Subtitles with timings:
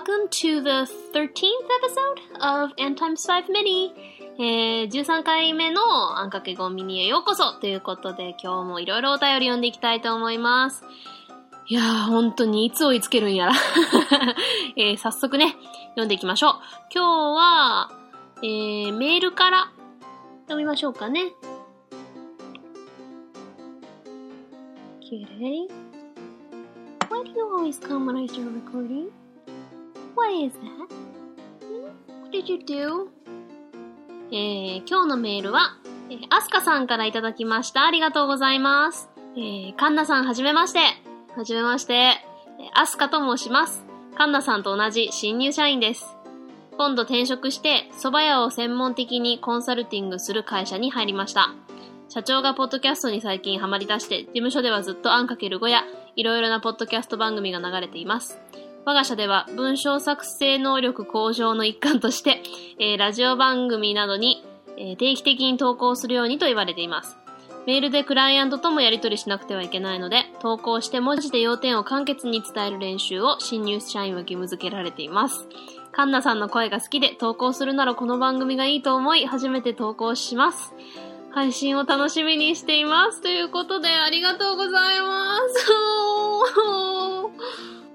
[0.00, 3.92] Welcome to the 13th episode of N times 5 Mini!
[4.38, 10.84] えー、13回目のあんかけごミニへようこそということで今日もいろいろお便り読んでいきたいと思います。
[11.66, 13.52] いやー、本当にいつ追いつけるんやら、
[14.76, 14.96] えー。
[14.96, 15.54] 早速ね、
[15.90, 16.52] 読んでいきましょう。
[16.94, 17.90] 今日は、
[18.42, 19.70] えー、メールから
[20.44, 21.34] 読みましょうかね。
[25.02, 25.68] Okay.
[27.10, 29.19] Why do you always come when I start recording?
[30.20, 30.90] Why is that?
[32.20, 33.08] What did you do?
[34.30, 35.78] えー、今日のメールは、
[36.10, 37.86] えー、アスカさんからいただきました。
[37.86, 39.08] ありがとうございます。
[39.34, 40.80] えー、カンナさんはじめまして。
[41.34, 41.94] はじめまして。
[41.94, 43.82] えー、アスカと申します。
[44.14, 46.04] カンナさんと同じ新入社員です。
[46.76, 51.54] 今度転職して、蕎麦屋を専門的にコンサルティングする会社に入りました。
[52.10, 58.38] 社長がポッドキャストに最近ハマり出して、事務所ではずっとあんかける語や、いろいろなポッドキャスト番組が流れています。
[58.90, 62.42] 我が社では文章作成能力向上の一環として、
[62.80, 64.44] えー、ラジオ番組などに、
[64.76, 67.16] えー、定期的に投稿するようにと言われています。
[67.68, 75.46] メールでクライアントともやり取りしなくてはいけないので、投稿して文字で要点を簡潔に伝える練習を新入社員は義務付けられています。
[75.92, 80.74] カンナさんの声が好きで投稿するならこの番組がいいと思い、初めて投稿します。
[81.30, 83.22] 配信を楽しみにしています。
[83.22, 85.70] ということで、ありがとうございます。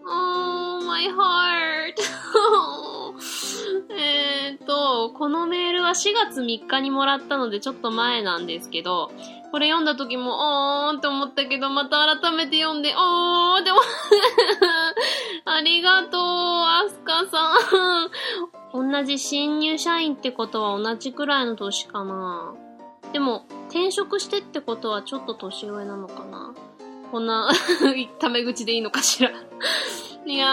[0.08, 1.96] Oh, my heart.
[3.98, 9.12] えっと、このメールは4月3日にもらったのでちょっと前なんですけど、
[9.52, 13.80] これ読んだ時も、おーんって思ったけど、また改めて読んで、おーって思
[15.46, 17.54] ありがとう、アスカさ
[18.74, 18.92] ん。
[18.92, 22.54] 同じ新入社員ってことは同じくらいの年かな。
[23.14, 26.54] でも、転職してってことはちょっと年上なのかな
[27.12, 27.50] こんな、
[28.20, 29.32] タメ口でいいのかしら
[30.26, 30.50] いやー、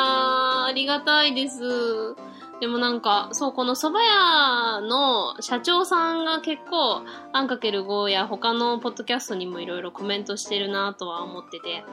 [0.64, 2.14] ありがたいです。
[2.60, 7.02] でもなんか、そう、この蕎麦屋の社長さんが結構、
[7.32, 11.84] あんかける5や他のポッドキャストにもいろいろコメントしてるなとは思ってて、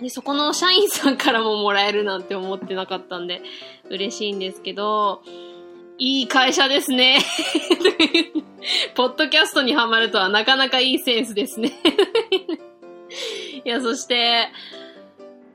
[0.00, 3.42] で、そこの社員さんからももらえるなんて思ってなかったんで、
[3.88, 5.22] 嬉しいんですけど、
[5.98, 7.18] いい会社ですね。
[8.94, 11.72] ポッドキャストにハマるとはなかなかいいセンスですね。
[13.64, 14.48] いや、そして、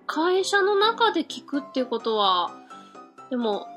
[0.06, 2.52] 会社の中で聞くっていうことは、
[3.30, 3.68] でも、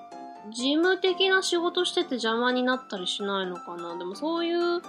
[0.52, 3.96] 事務的な仕事してて邪魔になったりしないのかな？
[3.98, 4.80] でもそういう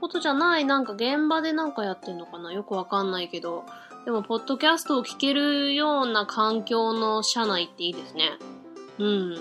[0.00, 2.52] ことじゃない、なんか現場でなんかやってんのかな？
[2.52, 3.64] よくわかんないけど。
[4.04, 8.30] でも、ポッドキャストを聞けるような環境の社内っていいですね。
[8.98, 9.34] うん。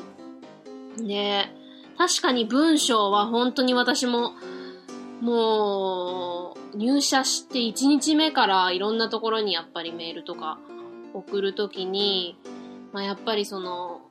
[1.05, 1.55] ね
[1.97, 4.33] 確かに文章は本当に私も、
[5.23, 10.59] もう、入社して1日目からいろんなところにやっぱりメールとか
[11.13, 12.37] 送るときに、
[12.91, 14.01] まあやっぱりその、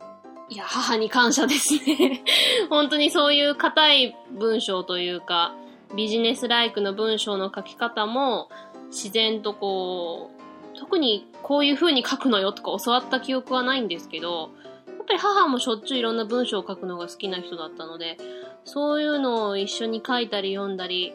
[0.49, 2.25] いや、母に感謝ですね。
[2.71, 5.55] 本当にそういう硬い文章というか、
[5.95, 8.49] ビジネスライクの文章の書き方も、
[8.89, 10.31] 自然とこ
[10.75, 14.51] う、特にこういう風に書くのよとか教わった記憶はないんですけど、
[14.87, 18.17] やっぱり母もしょっちゅういろんな文章を書くのが好きな人だったので、
[18.65, 21.13] そういうのを一緒に書いたり読んだり、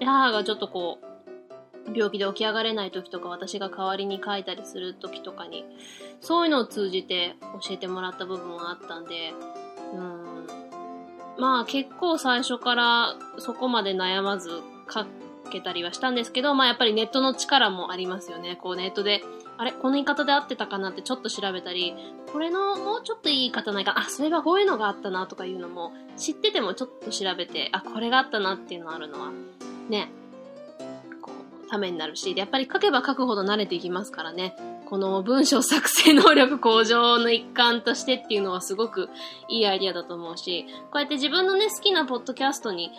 [0.00, 1.08] 母がちょっとこう、
[1.94, 5.64] 病気で起き上がれない時とか私が代わりに書いたりする時とかに、
[6.20, 9.32] そういうのを通じて教えてもらった部分があったんで、
[9.94, 10.46] うん。
[11.38, 14.50] まあ結構最初からそこまで悩まず
[14.90, 15.06] 書
[15.48, 18.56] けたりはしたんですけど、まあやっぱりネットの力もありますよね。
[18.56, 19.22] こうネットで、
[19.56, 19.72] あれ？
[19.72, 20.90] この言い方で合ってたかな？
[20.90, 21.94] ってちょっと調べたり、
[22.32, 29.32] これのもうちょっといい言い方ないか、あ、そういえばこういうのがあったなとかいうのも、知っててもちょっと調べて、あ、これがあったなっていうのあるのは、
[29.88, 30.10] ね、
[31.22, 31.32] こ
[31.66, 34.54] う、ためになるし、で、やっぱり書けば書くほど慣れていきますからね。
[34.86, 39.10] この文章作成能力向上の一環としてっていうのはすごく
[39.50, 42.90] いいアイディアだと思うし、こうやって自分のね、好きなポッドキャストに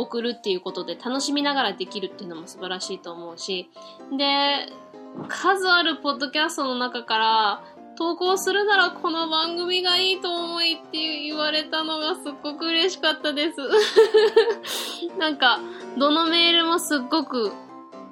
[0.00, 3.70] 送るっていうことで楽しみながらできるっていうのも素晴らしいと思うし、
[4.16, 4.66] で、
[5.28, 7.64] 数あるポッドキャストの中から、
[7.96, 13.58] 投稿するならこの番組がいいと思いって言われたのがすっごく嬉しかったです。
[15.18, 15.60] なんか、
[15.98, 17.52] どのメールもすっごく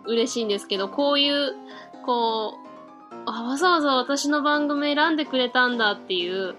[0.04, 1.56] 嬉しいんですけど、こういう、
[2.04, 2.68] こう、
[3.24, 6.56] あ、わざわざ私の番組選んでくれたんだっていう、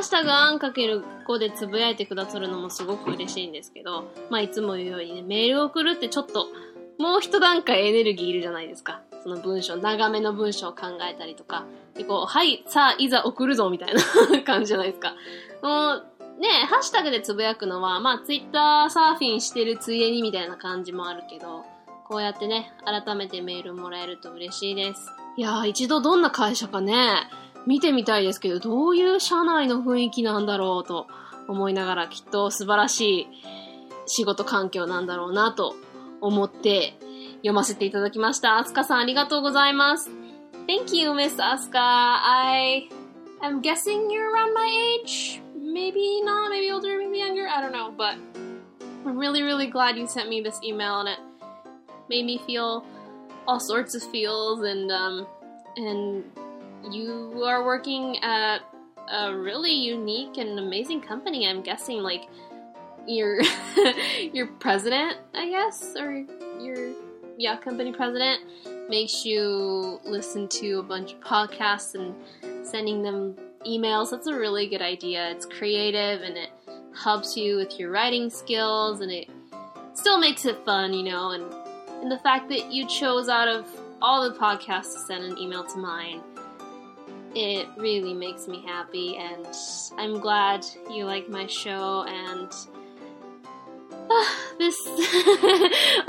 [0.00, 6.46] ハッシュタグあんかける5でつぶやいてくださるのもすごく嬉しいんですけど、まあいつも言うようにね、メールを送るってちょっと、
[6.98, 9.02] もう一段階エネルギーいるじゃないですか。
[9.22, 11.66] その文章、長めの文章を考えたりとか。
[11.92, 14.00] で、こう、はい、さあ、いざ送るぞ、みたいな
[14.42, 15.12] 感じじゃないですか。
[15.60, 16.06] もう、
[16.40, 21.66] ね、ハッシュタグでつぶやくのは、まあ、ツイッターサーフィンしてるついでにみたいな感じもあるけど、
[22.08, 25.10] こうやってね、改めてメールもらえると嬉しいです。
[25.36, 27.28] いやー、一度どんな会社かね、
[27.66, 31.06] 見てみたいですけど、どういう社内の雰囲気なんだろうと
[31.48, 33.28] 思いながら、きっと素晴らしい
[34.06, 35.76] 仕事環境なんだろうなと
[36.20, 36.94] 思って
[37.36, 38.58] 読ませていただきました。
[38.58, 40.10] アスカさんありがとうございます。
[40.66, 41.78] Thank you, Miss Asuka.
[41.78, 42.88] I
[43.42, 45.42] am guessing you're around my age.
[45.56, 47.48] Maybe not, maybe older, maybe younger.
[47.48, 48.16] I don't know, but
[49.06, 51.18] I'm really, really glad you sent me this email and it
[52.08, 52.84] made me feel
[53.46, 55.26] all sorts of feels and um
[55.76, 56.24] and
[56.90, 58.58] you are working at
[59.10, 61.46] a really unique and amazing company.
[61.46, 62.28] I'm guessing like
[63.06, 63.40] your
[64.32, 66.24] your president, I guess, or
[66.60, 66.92] your
[67.36, 68.42] yeah, company president
[68.88, 72.14] makes you listen to a bunch of podcasts and
[72.66, 73.36] sending them
[73.66, 74.10] emails.
[74.10, 75.30] That's a really good idea.
[75.30, 76.50] It's creative and it
[76.94, 79.28] helps you with your writing skills and it
[79.94, 81.44] still makes it fun, you know, and
[82.02, 83.66] and the fact that you chose out of
[84.00, 86.22] all the podcasts to send an email to mine
[87.34, 89.46] it really makes me happy and
[89.98, 92.52] I'm glad you like my show and
[94.10, 94.24] uh,
[94.58, 94.74] this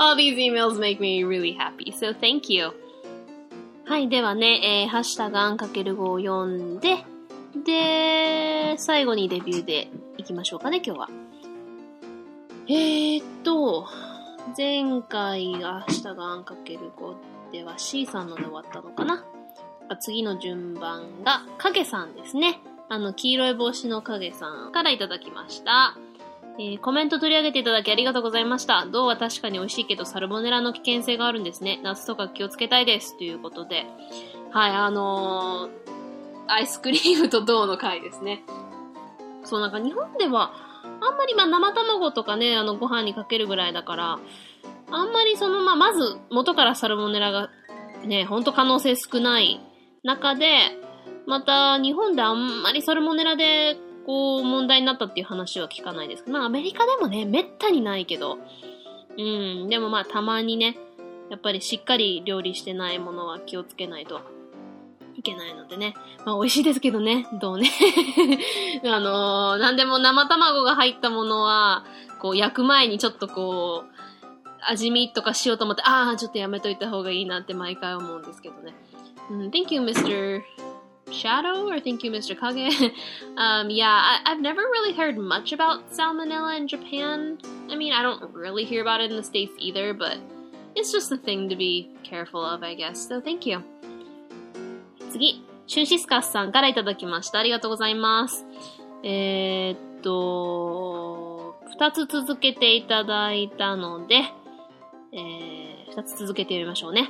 [0.00, 2.72] all these emails make me really happy so thank you
[3.84, 7.04] はいではね、えー、ハッシュタグアンかける5を読んで
[7.64, 11.10] で最後にレビューでいきましょうかね今日は
[12.68, 13.88] えー、っと
[14.56, 19.24] 前回がハッシュタグアンかける5では C さんので終わったのかな
[19.96, 22.60] 次の順番が、影さんですね。
[22.88, 25.96] あの、黄色い帽子の影さんからいただきました。
[26.58, 28.86] えー、コメント取り上げていただきありがとうございました。
[28.86, 31.80] 銅は確かに美味しいけど、サルモネラの危険性があるんですね。
[31.82, 33.16] 夏とか気をつけたいです。
[33.16, 33.86] ということで。
[34.50, 38.42] はい、あのー、アイスクリームと銅の回ですね。
[39.44, 40.52] そう、なんか日本では、
[41.00, 44.18] あんまりまあ生卵とかね、あのご飯にかけるぐらいだから、
[44.90, 47.48] あんまりそのまあまず元からサルモネラが
[48.04, 49.60] ね、ほんと可能性少ない
[50.02, 50.46] 中で、
[51.26, 53.76] また日本であんまりサルモネラで
[54.06, 56.38] こう問題になったっていう話は聞かないですけど。
[56.38, 58.38] まあアメリカでもね、めったにないけど、
[59.16, 60.76] うん、でもまあたまにね、
[61.30, 64.20] やっぱりしっかり料理してないものは気をつけないと
[65.14, 65.94] いけないのでね。
[66.24, 67.70] まあ美味しいですけどね、どうね。
[68.84, 71.84] あのー、なんでも生卵が入ったものは、
[72.20, 73.92] こう焼く前にちょっとこう、
[74.64, 78.74] 味見とかしようと思って、ああ、ちょっとやめといた方がいいなって毎回思うんですけどね。
[79.29, 80.43] Mm, thank you, Mr.
[81.11, 82.37] Shadow, or thank you, Mr.
[82.37, 82.93] Kage.
[83.37, 87.37] um, yeah, I, have never really heard much about salmonella in Japan.
[87.69, 90.17] I mean, I don't really hear about it in the States either, but
[90.75, 93.07] it's just a thing to be careful of, I guess.
[93.07, 93.63] So thank you.
[95.11, 97.39] 次、シュンシスカスさんからいただきました。
[97.39, 98.45] ありがとうございます。
[99.03, 104.15] えー、っと、二つ続けていただいたので、
[105.13, 107.09] えー、二つ続けてみましょうね。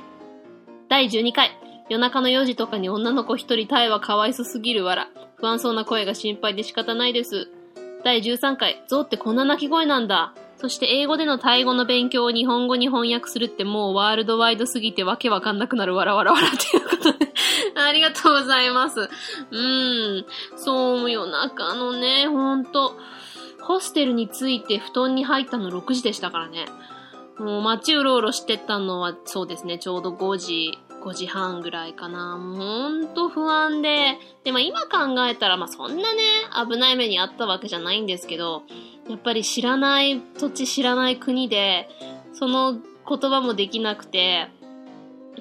[0.88, 1.50] 第12回、
[1.89, 5.09] 夜中の4時とかに女の子一人タイはかわいそすぎるわら。
[5.35, 7.49] 不安そうな声が心配で仕方ないです。
[8.03, 10.33] 第13回、ゾウってこんな鳴き声なんだ。
[10.57, 17.33] そして英語でのタイ語の勉強を日本語に翻訳するってもうワールドワイドすぎてわけわかんなくなるわらわらわらっていうことで
[17.75, 19.01] ありがとうございます。
[19.01, 20.25] うーん。
[20.55, 22.95] そう、夜中のね、ほんと。
[23.61, 26.65] ホステルに着いて布団に入ったの6時でしたからね。
[27.39, 32.37] もう街うろうろしてたのはそうですね、ちょうど5時5時半ぐらいかな。
[32.39, 34.17] ほんと不安で。
[34.45, 36.21] でも今考えたら、まあそんなね、
[36.69, 38.63] 危ない目にあったわけじゃないんですけど、
[39.09, 41.89] やっぱり知らない土地、知らない国で、
[42.33, 44.47] その言葉もできなくて、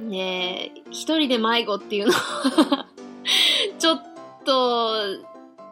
[0.00, 2.86] ね一人で迷子っていうのは
[3.78, 4.02] ちょっ
[4.44, 4.92] と、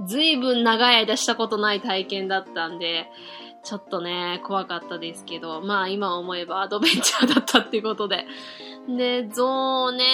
[0.07, 3.11] ずいぶん長い間したことない体験だったんで、
[3.65, 8.27] ちょっとね、怖かったですけど、まあ今思えばアドベンチャーだったっていうことで、
[8.97, 10.05] で、象ね。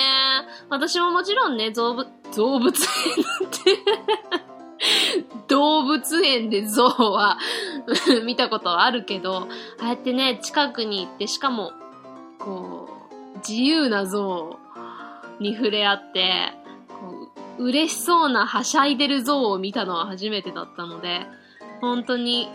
[0.68, 4.46] 私ももちろんね、動物、動物園なんて
[5.48, 7.38] 動物園で象は
[8.24, 11.72] 見たことはあるけど、ああやってね、近くに行って、しかも、
[12.38, 12.88] こ
[13.34, 14.58] う、自由な象
[15.40, 16.52] に触れ合って、
[16.88, 17.28] こ
[17.58, 21.26] う嬉しそうなはしゃいでる象を見たのは初めてだったので、
[21.80, 22.48] 本当に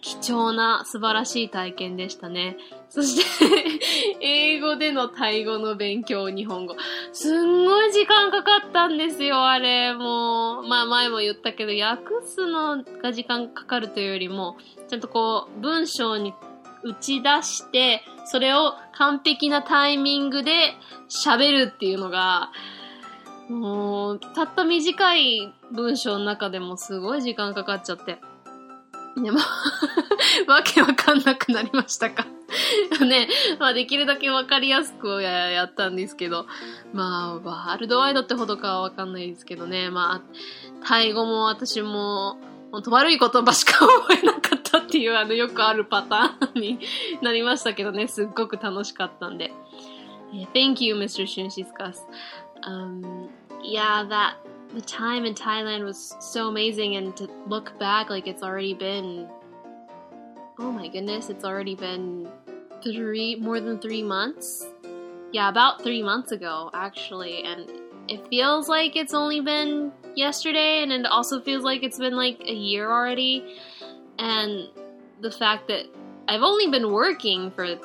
[0.00, 2.56] 貴重な素晴らしい体験でしたね。
[2.90, 3.80] そして
[4.20, 6.74] 英語でのタイ語の勉強、日本語。
[7.12, 9.92] すんごい時間かかったんですよ、あれ。
[9.92, 14.56] もう、まあ前も言ったけど、訳すのが時間かかるというよりも、
[14.88, 16.32] ちゃんとこう、文章に
[16.82, 20.74] 打ち出して、それを完璧なタイミングで
[21.08, 22.50] 喋るっていうのが、
[23.48, 28.18] もう、たった短い文章の中でもすごい時間かかっちゃって。
[29.22, 29.38] でも
[30.46, 32.26] わけわかんなくなりましたか？
[33.04, 36.46] ね、まあできるだけわかりやすくやったんですけど、
[36.92, 42.38] まあ、ワールドワイドってほどかはわかんないですけどね、まあ、タイ語も私も、
[42.72, 46.78] 本当悪い言葉しか覚えなかったっていうあのよくあるパターンに
[47.22, 49.52] なりましたけどね、すっごく楽しかったんで。
[50.54, 51.24] Thank you, Mr.
[51.26, 51.96] Shunshiskas.
[52.66, 53.30] Um,
[53.62, 54.34] yeah, that
[54.74, 59.28] the time in Thailand was so amazing, and to look back, like it's already been
[60.58, 62.28] oh my goodness, it's already been
[62.82, 64.66] three more than three months.
[65.32, 67.70] Yeah, about three months ago, actually, and
[68.08, 72.40] it feels like it's only been yesterday, and it also feels like it's been like
[72.40, 73.58] a year already.
[74.18, 74.68] And
[75.20, 75.84] the fact that
[76.26, 77.78] I've only been working for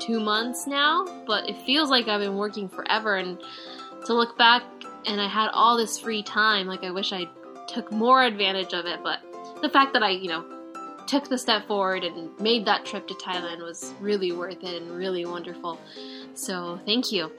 [0.00, 3.16] two months now, but it feels like I've been working forever.
[3.16, 3.42] And
[4.06, 4.62] to look back
[5.05, 7.27] and I had all this free time, like I wish I
[7.67, 8.99] took more advantage of it.
[9.03, 9.19] But
[9.61, 10.45] the fact that I, you know,
[11.07, 14.91] took the step forward and made that trip to Thailand was really worth it and
[14.91, 15.79] really wonderful.
[16.35, 17.31] So thank you.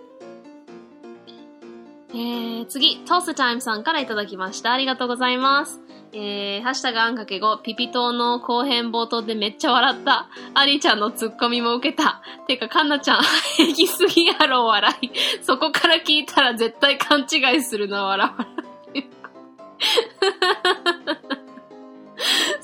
[2.10, 4.72] えー、次、トースタイムさんからいただきました。
[4.72, 5.78] ありがとうございます。
[6.15, 10.29] えー、ハッシュタグあんかけ5、ピピ島の後編冒頭でめっちゃ笑った。
[10.53, 12.21] アリちゃんのツッコミも受けた。
[12.47, 13.23] てか、カンナちゃん、
[13.57, 15.09] 平気すぎやろ、笑い。
[15.41, 18.47] そこから聞いたら絶対勘違いするな、笑わ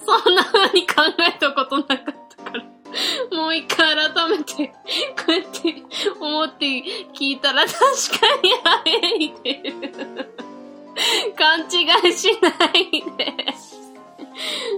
[0.06, 2.64] そんな風に考えたことなかったから。
[3.36, 4.74] もう一回改めて、こ
[5.28, 5.84] うやって
[6.20, 7.86] 思って聞いたら確か
[8.44, 9.74] に早いで。
[11.38, 13.36] 勘違いしないで。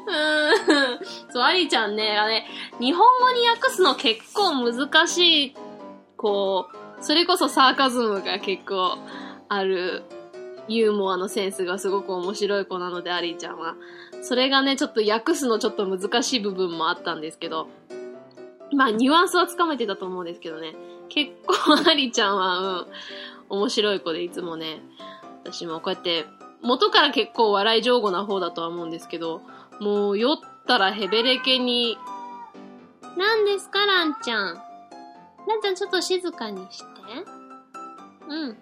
[0.07, 1.31] うん。
[1.31, 2.45] そう、アリちゃんね、あれ、
[2.79, 5.55] 日本語に訳すの結構難しい、
[6.17, 6.67] こ
[6.99, 8.97] う、それこそサーカズムが結構
[9.49, 10.03] ある
[10.67, 13.75] ユーモアのセンスがすごく面白い子なので、アリーちゃんは。
[14.21, 17.67] それがね、ちょっと訳すのちょっと難しい部分もあったんですけど、
[18.73, 20.75] まあ、ニュアンスはつかめてたと思うんですけどね。
[21.09, 22.87] 結構、 アリちゃんは、うん、
[23.49, 24.81] 面白い子でいつもね、
[25.43, 26.25] 私もこうやって、
[26.61, 29.41] 元から結構笑い上手な方だとは思うんですけど、
[29.79, 31.97] もう酔ったらヘベレケに、
[33.17, 34.55] 何ですか、ランちゃん。
[34.55, 34.61] ラ
[35.57, 36.85] ンちゃんちょっと静かにして。
[38.29, 38.39] うん。
[38.39, 38.55] うん。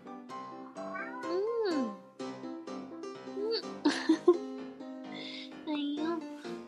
[5.67, 6.03] はいよ。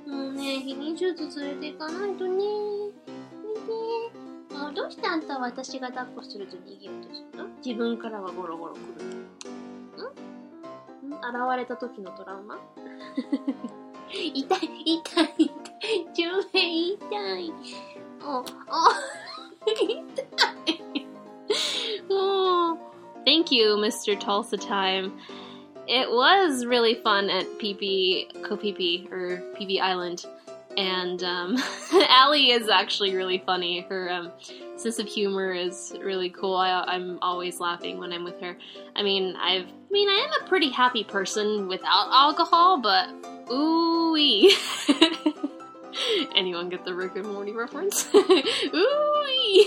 [0.06, 2.34] もうね、避妊手術連れて行かないとね。
[2.36, 3.56] 見
[4.52, 4.56] て。
[4.56, 7.48] もうどうしてあんたは私が抱っこすると逃げようとするの？
[7.66, 9.21] 自分からはゴロゴロ来る。
[11.11, 12.59] んん現れた時のトラウマ
[14.09, 15.51] 痛 い、痛い、痛い。
[16.15, 17.53] 10円痛い。
[18.23, 18.45] お、お、
[19.67, 20.23] 痛
[20.73, 21.07] い。
[22.09, 22.79] もう、
[23.27, 24.17] Thank you, Mr.
[24.17, 25.13] Tulsa Time.
[25.89, 30.25] It was really fun at PP, Kopipi, or PP Island.
[30.78, 31.58] And um,
[32.10, 33.82] Allie is actually really funny.
[33.82, 34.32] Her um,
[34.76, 36.56] sense of humor is really cool.
[36.56, 38.58] I, am always laughing when I'm with her.
[38.96, 43.10] I mean, I've, I mean, I am a pretty happy person without alcohol, but
[43.52, 44.02] ooh
[46.36, 48.08] Anyone get the Rick and Morty reference?
[48.16, 49.66] ooh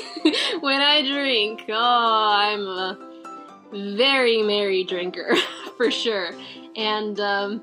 [0.60, 2.98] When I drink, oh, I'm a
[3.72, 5.34] very merry drinker
[5.76, 6.30] for sure.
[6.76, 7.62] And um,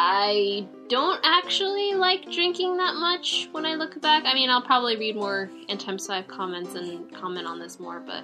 [0.00, 4.22] I don't actually like drinking that much when I look back.
[4.26, 8.22] I mean, I'll probably read more 5 comments and comment on this more, but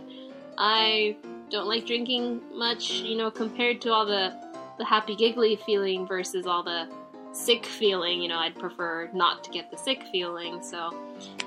[0.56, 1.16] I
[1.50, 4.32] don't like drinking much, you know, compared to all the,
[4.78, 6.88] the happy giggly feeling versus all the
[7.32, 8.22] sick feeling.
[8.22, 10.94] You know, I'd prefer not to get the sick feeling, so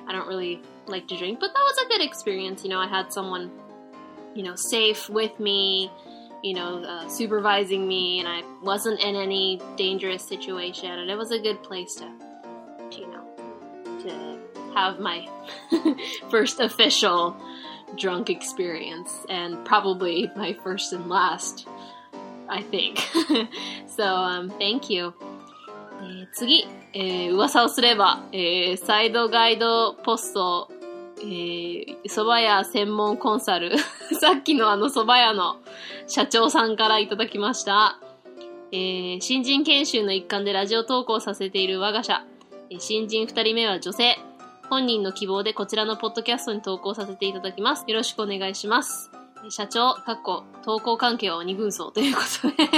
[0.09, 1.39] I don't really like to drink.
[1.39, 2.65] But that was a good experience.
[2.65, 3.49] You know, I had someone,
[4.35, 5.89] you know, safe with me
[6.42, 11.30] you know, uh, supervising me, and I wasn't in any dangerous situation, and it was
[11.30, 12.08] a good place to,
[12.90, 13.24] to you know,
[14.02, 14.38] to
[14.74, 15.28] have my
[16.30, 17.36] first official
[17.96, 21.66] drunk experience, and probably my first and last,
[22.48, 22.98] I think.
[23.86, 25.14] so, um, thank you.
[26.02, 30.68] えー、次、えー、噂をすれば、えー、サイドガイドポスト
[31.19, 33.77] えー、蕎麦屋専門コンサル。
[34.19, 35.57] さっきのあの蕎麦屋の
[36.07, 37.99] 社長さんからいただきました。
[38.71, 42.23] えー、新人研修の一環でラジオ投稿させている我が社。
[42.79, 44.17] 新人二人目は女性。
[44.69, 47.85] 本人の希望でこちらのポッドキャストに投稿させていただきます。
[47.87, 49.09] よろしくお願いします。
[49.49, 52.69] 社長、かっこ、投稿関係は二軍層ということで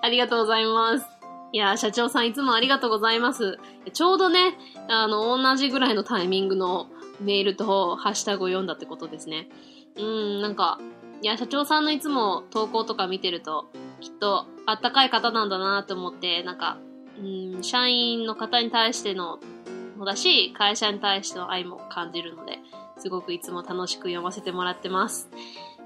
[0.00, 1.06] ありがとうございます。
[1.52, 3.58] いや社長さんいつもありがとうございます。
[3.92, 4.56] ちょうどね、
[4.88, 6.86] あの、同じぐらいのタイミングの
[7.20, 9.48] メールとハッシュタグを読んだってことですね。
[9.96, 10.78] うん、なんか、
[11.22, 13.66] いや、社長さんのいつも投稿とか見てると、
[14.00, 16.78] きっとあったかい方なんだなと思って、なんか、
[17.18, 19.38] うん、社員の方に対しての、
[19.96, 22.58] もだし、会社に対しての愛も感じるので、
[22.98, 25.28] すごくいつも楽しく読ませてもらってます。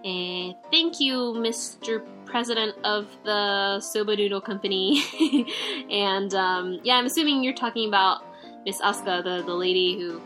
[0.05, 2.03] えー、Thank you, Mr.
[2.27, 5.01] President of the Sobadoodle Company.
[5.91, 8.23] and um, yeah, I'm assuming you're talking about
[8.67, 10.21] Miss Asuka, the, the lady who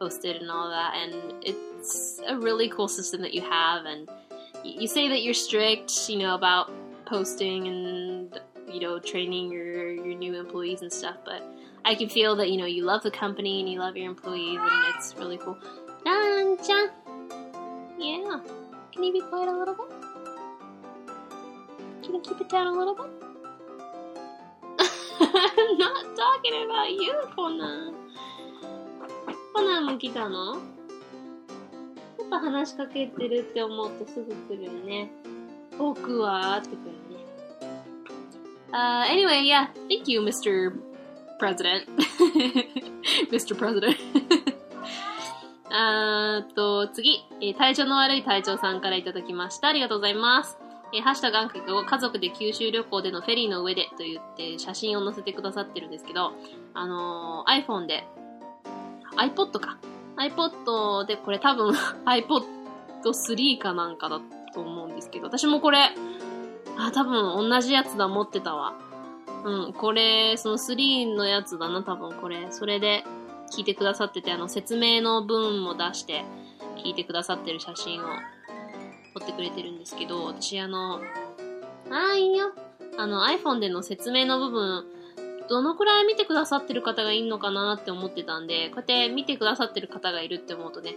[0.00, 3.84] posted and all that, and it's a really cool system that you have.
[3.84, 4.08] And
[4.64, 6.72] you say that you're strict, you know, about
[7.04, 11.42] posting and you know training your your new employees and stuff, but
[11.84, 14.58] I can feel that you know you love the company and you love your employees,
[14.60, 15.58] and it's really cool.
[16.06, 16.90] Nanja,
[17.98, 18.40] yeah,
[18.92, 19.86] can you be quiet a little bit?
[22.02, 23.10] Can you keep it down a little bit?
[25.20, 27.99] I'm not talking about you, Conan.
[29.60, 30.54] コナンも来たの？
[30.54, 35.10] ちょっと話しかけてるって思うとすぐ来るよね。
[35.78, 37.26] 僕はって来るね。
[38.72, 40.72] Uh, anyway, yeah, thank you, Mr.
[41.38, 41.86] President.
[43.30, 43.54] Mr.
[43.54, 43.98] President.
[45.70, 49.68] あ と、次、えー、体調の悪い隊長さんからいただきました。
[49.68, 50.56] ありがとうございます。
[50.94, 56.32] えー、ハッシュタグアンケートを家族で九州旅行でのフェリーの上でと言って写真を載せてくださってるんですけど、
[56.72, 58.06] あのー、iPhone で、
[59.20, 59.78] iPod か。
[60.16, 61.74] iPod で、これ多分
[62.04, 62.44] iPod
[63.04, 64.20] 3かなんかだ
[64.54, 65.90] と思うんですけど、私もこれ、
[66.76, 68.74] あ、多分同じやつだ、持ってたわ。
[69.44, 72.48] うん、これ、その3のやつだな、多分これ。
[72.50, 73.04] それで、
[73.50, 76.24] 聞いてくださってて、あの、説明の文も出して、
[76.84, 78.06] 聞いてくださってる写真を
[79.14, 80.96] 撮ってくれてるんですけど、私あの、
[81.90, 82.52] あーいいよ。
[82.96, 84.84] あの iPhone での説明の部分、
[85.50, 90.94] どのくらい見てくださってる方がいるのかなって思ってたんで、こうやって見てくださってる方がいるって思うとね、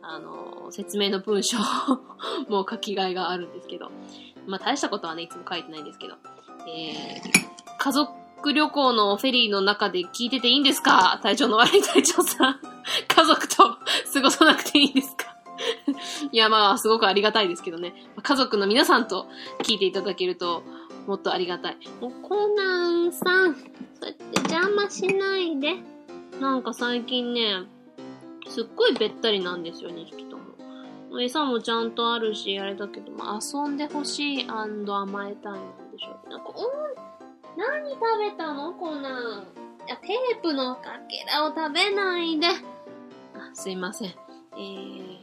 [0.00, 1.58] あの、説明の文章
[2.48, 3.90] もう書き換えがあるんですけど、
[4.46, 6.14] まあ大したことはね、いつも書いてないんですけど、
[6.68, 11.18] えー、家族旅行のフェリーの中で聞いてていいんですか？
[11.22, 12.60] 体調の悪い隊長さん。
[13.08, 13.56] 家族と
[14.12, 15.34] 過ごさなくていいんですか？
[16.30, 17.94] いや、まあ、すごくありがたいですけどね。
[18.22, 19.26] 家族の皆さんと
[19.64, 20.62] 聞いていただけると、
[21.06, 21.78] もっとありがたい。
[22.00, 23.56] もうコナンさん、
[24.00, 25.74] そうやって邪魔しないで。
[26.40, 27.64] なんか最近ね、
[28.48, 31.20] すっごいべったりなんですよ、ね2匹とも。
[31.20, 36.28] 餌もちゃんとあるし、あれだけど、まあ、遊んでほしい甘えたいなんでしょう。
[36.28, 37.06] なんか、うん
[37.56, 38.74] 何食べたの？
[38.74, 39.46] コナン。
[39.86, 42.48] いや、テープのかけらを食べないで。
[42.48, 44.08] あ、すいません。
[44.08, 45.18] えー、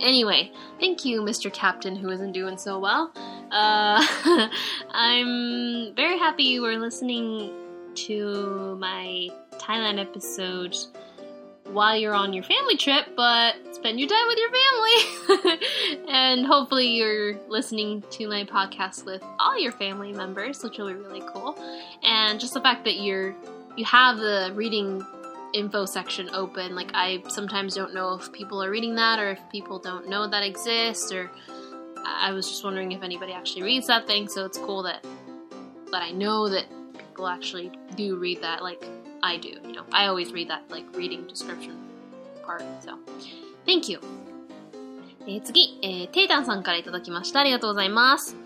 [0.00, 1.50] anyway, thank you, Mr.
[1.50, 3.12] Captain, who isn't doing so well.
[3.52, 4.00] Uh,
[4.90, 7.50] I'm very happy you were listening
[7.94, 10.76] to my Thailand episode
[11.72, 16.06] while you're on your family trip, but spend your time with your family.
[16.08, 20.94] and hopefully you're listening to my podcast with all your family members, which will be
[20.94, 21.56] really cool.
[22.02, 23.34] And just the fact that you're
[23.76, 25.04] you have the reading
[25.54, 29.40] info section open, like I sometimes don't know if people are reading that or if
[29.50, 31.30] people don't know that exists or
[32.04, 35.04] I was just wondering if anybody actually reads that thing, so it's cool that
[35.92, 36.66] that I know that
[37.10, 38.84] people actually do read that like
[39.22, 39.48] I do.
[39.48, 41.76] You know, I always read that like reading description
[42.44, 42.62] part.
[42.82, 42.98] So,
[43.66, 44.00] thank you.
[45.26, 47.40] えー、次、えー、テイタンさんからいただきました。
[47.40, 48.36] ありがとうございます。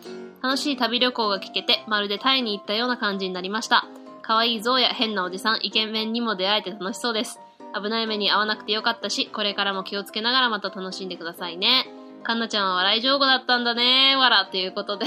[0.42, 3.86] 楽しい旅旅行が聞けて、まるでタイに行ったような感じになりました。
[4.22, 7.38] 可愛い像や変なおじさん、イケメンにも出会えて楽しそうです。
[7.80, 11.86] 危ない目に遭わなくてよかったし、これからも気をつけながらまた楽しんでくださいね。
[12.24, 15.06] かんなちゃんは笑い上手だったんだねわら、ということで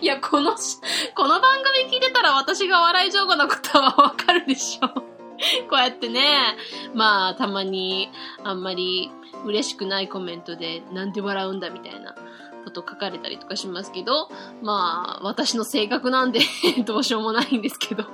[0.00, 0.56] いや、この
[1.14, 4.88] この番組聞いてたら私が笑い上手なことはわかるでしょ。
[4.88, 5.04] こ
[5.72, 6.56] うやってね、
[6.94, 8.10] まあ、たまに、
[8.42, 9.10] あんまり
[9.44, 12.16] 嬉しくないコメントで、なんで笑うんだみたいな
[12.64, 14.28] こと書かれたりとかしますけど、
[14.62, 16.40] まあ、私の性格なんで
[16.84, 18.04] どうしようもないんですけど、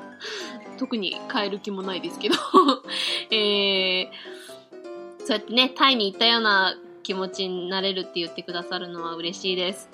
[0.79, 2.35] 特に変える気もないですけど
[3.31, 4.09] えー、
[5.20, 9.88] そうやってね、タイに行ったような気持ちになれるって言ってくださるのは嬉しいです。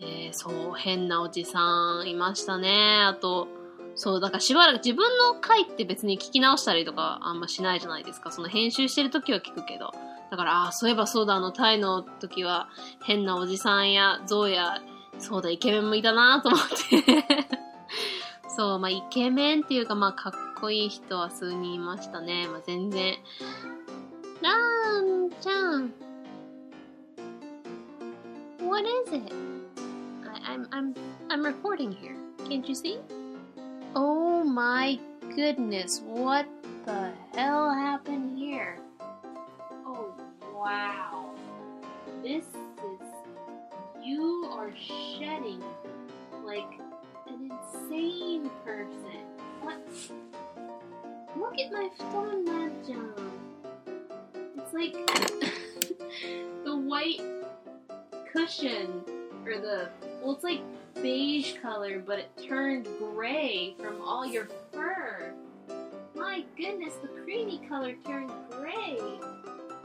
[0.00, 3.02] えー、そう、変なおじさんいましたね。
[3.04, 3.48] あと、
[3.94, 8.30] そう、だからしばらく自分の回って別に聞き直したりとかあんましないじゃないですか。
[8.30, 9.92] その編集してる時は聞くけど。
[10.30, 12.68] だから、ああ、そういえばそうだ、あの、タイの時は
[13.02, 14.82] 変なおじさんやゾウや、
[15.18, 17.46] そうだ、イケメンもいたなと思って
[18.48, 22.48] そう、まあ、イケメンっていうか、まあ、かっこいい人は数人いましたね。
[22.48, 23.14] まあ、全然。
[24.42, 25.94] ラーンちゃん。
[28.68, 29.55] What is it?
[30.46, 30.94] I'm I'm
[31.28, 32.16] I'm reporting here.
[32.48, 32.98] Can't you see?
[33.96, 34.98] Oh my
[35.34, 36.46] goodness, what
[36.84, 38.78] the hell happened here?
[39.84, 40.14] Oh
[40.54, 41.34] wow.
[42.22, 43.06] This is
[44.04, 45.62] you are shedding
[46.44, 46.78] like
[47.26, 49.26] an insane person.
[49.62, 49.78] What
[51.36, 53.12] look at my futon, Nan-chan.
[54.56, 54.92] It's like
[56.64, 57.20] the white
[58.32, 59.02] cushion,
[59.48, 59.88] or the,
[60.22, 60.60] well, it's like
[61.02, 65.34] beige color, but it turned gray from all your fur.
[66.14, 68.98] My goodness, the creamy color turned gray.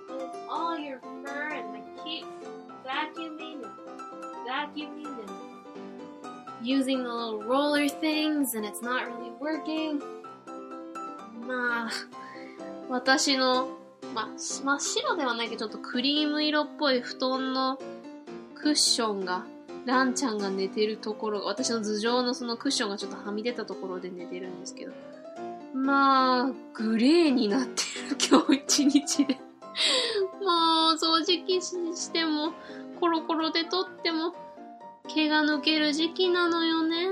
[0.10, 2.26] And it's all your fur, and I keep
[2.86, 5.32] vacuuming and vacuuming and
[6.62, 10.02] using the little roller things, and it's not really working.
[11.47, 11.91] まあ、
[12.89, 13.78] 私の、
[14.13, 17.78] まあ、真っ白ではないけど、ちょっとクリーム色っぽい布団の
[18.56, 19.45] クッションが、
[19.86, 24.91] ランちゃんが寝てるところ、私の頭上のそのクッションがちょっとはみ出たところで寝てるんですけど、
[25.74, 29.34] まあ、グレーになってる、今日一日で。
[29.34, 32.54] もう、掃除機しても、
[33.00, 34.36] コロコロで取っても、
[35.08, 37.08] 毛が抜ける時期なのよね。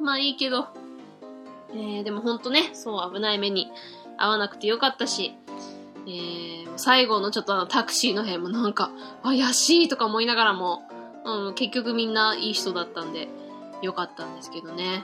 [0.00, 0.68] まあいいけど。
[1.72, 3.70] えー、でもほんとね、そう危ない目に
[4.18, 5.34] 遭わなくてよかったし、
[6.06, 8.90] えー、最後のちょっとあのタクシーの辺もなんか、
[9.22, 10.82] 怪しいとか思いながらも、
[11.29, 13.27] うん、結局みんないい人だったんで、
[13.81, 15.03] よかったんですけどね。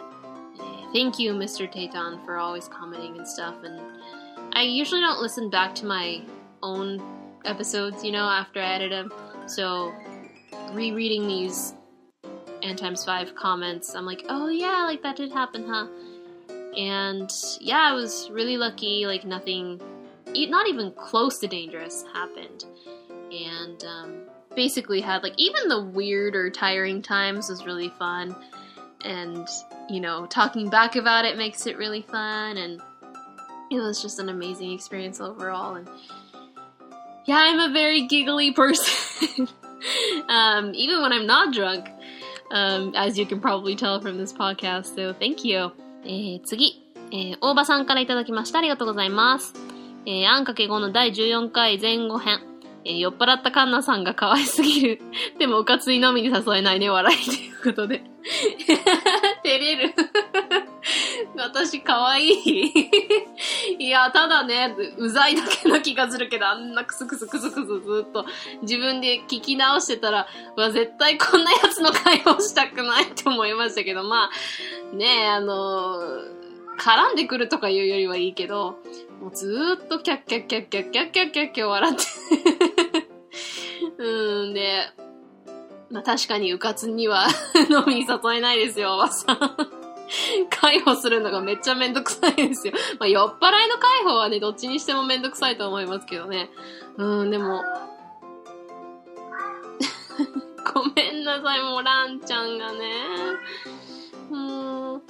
[0.94, 1.70] えー、Thank you, Mr.
[1.70, 3.56] Tayton, for always commenting and stuff.
[3.64, 3.80] And
[4.54, 6.22] I usually don't listen back to my
[6.62, 7.02] own
[7.46, 9.12] episodes, you know, after I edit them.
[9.48, 9.92] So,
[10.74, 11.74] rereading these
[12.62, 15.88] n times 5 comments, I'm like, oh yeah, like that did happen, huh?
[16.78, 19.82] And yeah, I was really lucky, like nothing,
[20.28, 22.66] not even close to dangerous happened.
[23.32, 24.14] And um,
[24.56, 28.36] basically had like even the weird or tiring times was really fun.
[29.04, 29.48] And,
[29.90, 32.58] you know, talking back about it makes it really fun.
[32.58, 32.82] And
[33.72, 35.76] it was just an amazing experience overall.
[35.76, 35.90] And
[37.26, 39.48] yeah, I'm a very giggly person.
[40.30, 41.90] um, even when I'm not drunk,
[42.52, 44.96] um, as you can probably tell from this podcast.
[44.96, 45.72] So thank you.
[46.04, 48.60] えー、次、えー、大場さんからいただきました。
[48.60, 49.54] ありがとうございます。
[50.06, 52.40] えー、あんかけ5の第14回前後編。
[52.87, 55.01] えー、酔っ払ったカンナさんが可愛すぎる。
[55.39, 58.03] でも、おかついのみに誘えないね、笑いということで。
[59.43, 59.95] 照れる。
[61.37, 62.91] 私可愛い
[63.79, 68.25] いや、ただね、うざいだけな気がするけど、あんなクスクスクスクスずっと
[68.63, 74.31] 自分で聞き直してたら、わ、絶対こんなやつの会話をしたくないって思いましたけど、ま
[74.93, 75.99] あ、ねえ、あの
[76.77, 78.79] 絡んでくるとかいうよりはいいけど、
[79.21, 82.05] もうずーっとキャッキャッキャッキャッキャッキャッキャッキャ笑って
[83.99, 84.91] うんで、
[85.91, 87.27] まあ確かにうかつには
[87.71, 89.87] 飲みに誘えないですよ、おばさん。
[90.51, 92.75] 介抱するのがめっちゃめんどくさいですよ。
[92.99, 96.51] まあ、酔っ払いの介抱はね、どっちにしてもめんどくさいと思いますけどね。
[96.97, 97.61] うん、でも、
[100.73, 102.93] ごめんなさい、もうランちゃんがね。
[104.31, 105.03] うん。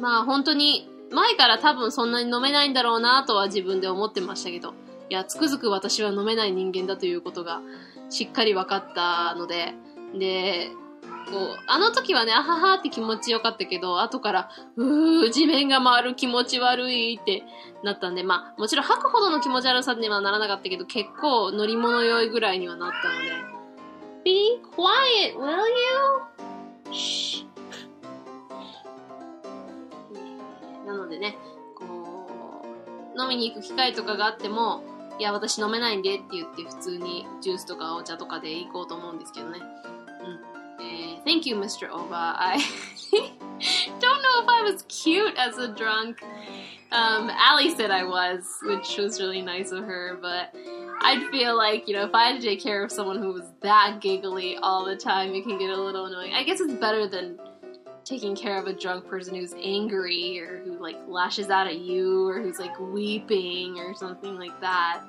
[0.00, 4.74] まあ本当に、前から多分そんなに飲めないんだろうなとは自分で思ってましたけど、
[5.10, 7.60] いや、つくづく私は飲めない人間だということが
[8.08, 9.74] しっかり分かったので、
[10.16, 10.70] で、
[11.30, 17.42] こう、あの時はね、あははって気持ちよかったけど、後から、うー、地面が回る気持ち悪いって
[17.82, 23.30] なったんで、まあ、もちろん吐くほどの気持ち悪さにはならなかったけど、結構乗り物酔いぐらいにはなったので。
[24.24, 25.50] Be quiet, will
[26.92, 27.46] you?
[30.86, 31.36] なのでね、
[31.74, 32.64] こ
[33.16, 34.82] う、飲みに行く機会とかがあっても、
[35.19, 39.59] いや、私飲めないんでって言って普通にジュースとかお茶とかで行こうと思うんですけどね。
[41.25, 41.89] Thank you, Mr.
[41.89, 42.35] Oba.
[42.37, 42.57] I
[43.99, 46.21] don't know if I was cute as a drunk.
[46.91, 50.53] Um, Allie said I was, which was really nice of her, but
[51.01, 53.45] I'd feel like, you know, if I had to take care of someone who was
[53.61, 56.33] that giggly all the time, it can get a little annoying.
[56.33, 57.39] I guess it's better than
[58.04, 62.28] taking care of a drunk person who's angry or who like lashes out at you
[62.28, 65.02] or who's like weeping or something like that.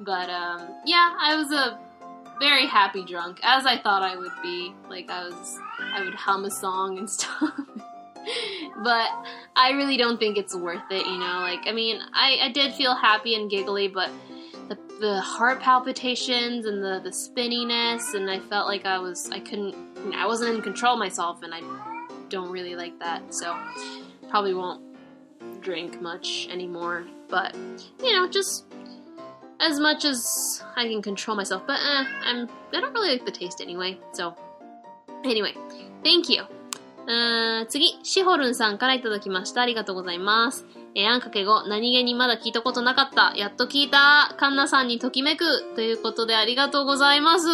[0.00, 1.78] But um, yeah, I was a
[2.38, 4.74] very happy drunk, as I thought I would be.
[4.88, 7.52] Like I was, I would hum a song and stuff.
[8.82, 9.08] but
[9.54, 11.38] I really don't think it's worth it, you know.
[11.40, 14.10] Like I mean, I, I did feel happy and giggly, but
[14.68, 19.40] the the heart palpitations and the the spinniness, and I felt like I was I
[19.40, 19.74] couldn't
[20.14, 21.60] I wasn't in control myself, and I
[22.29, 23.33] don't really like that.
[23.33, 23.55] So
[24.29, 24.81] probably won't
[25.61, 27.05] drink much anymore.
[27.29, 27.55] But
[28.03, 28.65] you know, just
[29.59, 33.31] as much as I can control myself, but eh, I'm I don't really like the
[33.31, 33.99] taste anyway.
[34.13, 34.35] So
[35.23, 35.53] anyway,
[36.03, 36.45] thank you.
[37.03, 39.61] うーん、次、シホルンさんからいただきました。
[39.61, 40.65] ありがとうございます。
[40.98, 43.34] えー、あんかけ語、何気にまだ聞いたことなかった。
[43.36, 44.34] やっと聞いた。
[44.38, 45.74] カンナさんにときめく。
[45.74, 47.48] ということでありがとうございます。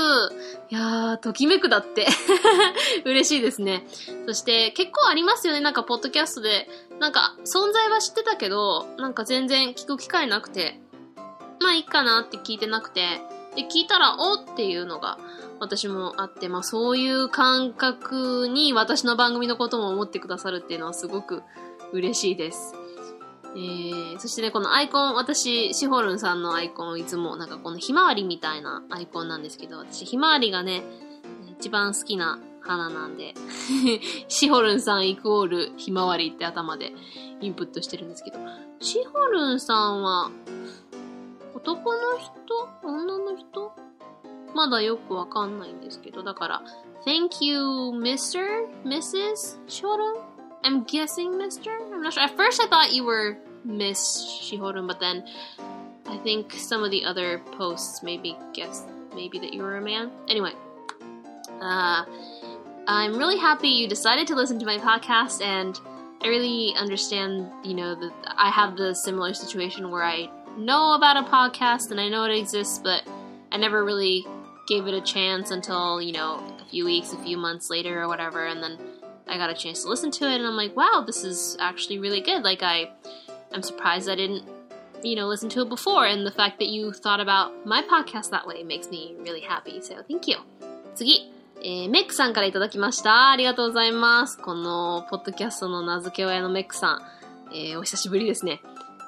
[0.70, 2.06] いやー、ときめくだって。
[3.04, 3.84] 嬉しいですね。
[4.28, 5.60] そして、結構ありますよね。
[5.60, 6.70] なんか、ポッドキャストで。
[7.00, 10.80] なんか、存在は知ってたけど、なんか全然聞く機会なくて。
[11.60, 13.22] まあ、いいかなって聞いてなくて。
[13.56, 15.18] で、聞いたら、おっていうのが、
[15.58, 21.42] 私もあって、まあそういう感覚に私の番組のことも思ってくださるっていうのはすごく
[21.92, 22.74] 嬉しいです。
[23.54, 30.82] えー、そしてね、このアイコン、私、シホルンさんのアイコン、いつもなんかこのひまわりみたいなアイコンなんですけど、私、ひまわりがね、
[31.58, 33.34] 一番好きな花なんで、
[34.28, 36.92] シホルンさんイコールひまわりって頭で
[37.40, 38.38] インプットしてるんですけど、
[38.80, 40.30] シホルンさんは、
[41.54, 42.68] 男の人？
[42.82, 43.72] 女の人？
[44.54, 46.62] まだよくわかんないんですけど、だから、
[47.04, 47.60] Thank you,
[47.90, 48.66] Mr.
[48.84, 49.58] Mrs.
[49.66, 50.31] Shihorun?
[50.64, 51.68] I'm guessing Mr.
[51.92, 52.22] I'm not sure.
[52.22, 55.24] At first I thought you were Miss Shihorun, but then
[56.06, 60.10] I think some of the other posts maybe guessed maybe that you were a man.
[60.28, 60.52] Anyway,
[61.60, 62.04] uh,
[62.86, 65.78] I'm really happy you decided to listen to my podcast, and
[66.22, 71.16] I really understand, you know, that I have the similar situation where I know about
[71.16, 73.02] a podcast and I know it exists, but
[73.50, 74.24] I never really
[74.68, 78.08] gave it a chance until, you know, a few weeks, a few months later or
[78.08, 78.78] whatever, and then
[79.28, 81.98] I got a chance to listen to it and I'm like, wow, this is actually
[81.98, 82.42] really good.
[82.42, 82.90] Like I
[83.52, 84.44] I'm surprised I didn't,
[85.02, 88.30] you know, listen to it before and the fact that you thought about my podcast
[88.30, 89.80] that way makes me really happy.
[89.80, 90.38] So thank you.
[90.94, 91.32] 次。
[91.64, 93.30] えー、メックさんからいただきました。
[93.30, 94.36] ありがとうございます。
[94.36, 97.02] この、ポッドキャストの名付け親のメックさん。
[97.54, 98.60] えー、お久しぶりですね。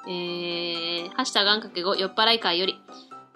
[0.07, 2.79] えー、ハッシュタグあんかけ語酔っ払い会より、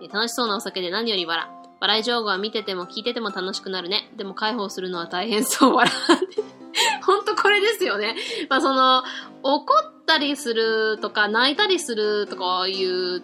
[0.02, 1.46] えー楽しそうなお酒で何より笑。
[1.82, 4.10] 笑い上手は見てても聞いてても楽しくなるね。
[4.15, 5.76] でも解放するのは大変そう。
[5.76, 6.59] 笑って。
[7.10, 8.15] ほんとこれですよね。
[8.50, 9.04] まあその、
[9.41, 13.24] 怒ったりするとか泣いたりするとかいう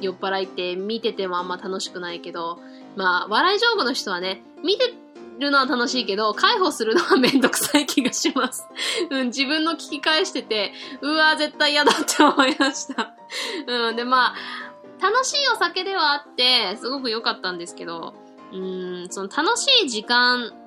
[0.00, 2.58] 酔っ払いって見ててもあんま楽しくないけど、
[2.96, 4.94] まあ笑い上手の人はね、見て
[5.38, 8.66] るのは楽しいけど、解放するのはめんどくさい気がします。
[9.10, 10.72] うん、自分の聞き返してて、
[11.02, 13.14] うわ絶対嫌だって思いました。
[13.68, 18.14] うん、でまあ、楽しいお酒ではあって、すごく良かったんですけど、
[18.54, 20.61] うん、その楽しい時間